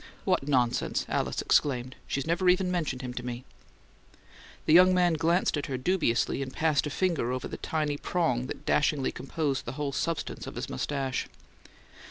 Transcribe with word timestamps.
"What 0.25 0.47
nonsense!" 0.47 1.05
Alice 1.07 1.43
exclaimed. 1.43 1.95
"She's 2.07 2.25
never 2.25 2.49
even 2.49 2.71
mentioned 2.71 3.03
him 3.03 3.13
to 3.13 3.23
me." 3.23 3.45
The 4.65 4.73
young 4.73 4.95
man 4.95 5.13
glanced 5.13 5.57
at 5.57 5.67
her 5.67 5.77
dubiously 5.77 6.41
and 6.41 6.51
passed 6.51 6.87
a 6.87 6.89
finger 6.89 7.31
over 7.31 7.47
the 7.47 7.57
tiny 7.57 7.97
prong 7.97 8.47
that 8.47 8.65
dashingly 8.65 9.11
composed 9.11 9.65
the 9.65 9.73
whole 9.73 9.91
substance 9.91 10.47
of 10.47 10.55
his 10.55 10.69
moustache. 10.71 11.27